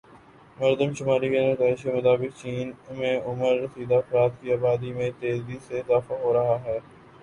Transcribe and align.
مردم 0.57 0.93
شماری 0.93 1.29
کے 1.29 1.39
نتائج 1.41 1.81
کے 1.83 1.93
مطابق 1.93 2.31
چین 2.41 2.67
میں 2.97 3.15
عمر 3.21 3.53
رسیدہ 3.59 3.95
افراد 3.95 4.29
کی 4.41 4.53
آبادی 4.53 4.91
میں 4.93 5.09
تیزی 5.19 5.57
سے 5.67 5.79
اضافہ 5.79 6.13
ہو 6.23 6.33
رہا 6.33 6.61
ہے 6.63 6.79